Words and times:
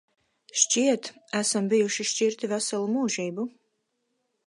Šķiet, 0.61 1.09
esam 1.41 1.69
bijuši 1.75 2.07
šķirti 2.15 2.53
veselu 2.57 2.91
mūžību. 2.99 3.51